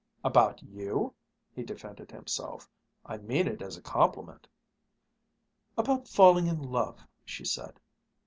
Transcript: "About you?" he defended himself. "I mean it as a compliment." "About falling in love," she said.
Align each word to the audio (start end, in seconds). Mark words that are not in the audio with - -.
"About 0.23 0.63
you?" 0.63 1.13
he 1.53 1.61
defended 1.61 2.09
himself. 2.09 2.67
"I 3.05 3.17
mean 3.19 3.47
it 3.47 3.61
as 3.61 3.77
a 3.77 3.83
compliment." 3.83 4.47
"About 5.77 6.07
falling 6.07 6.47
in 6.47 6.59
love," 6.71 7.05
she 7.23 7.45
said. 7.45 7.79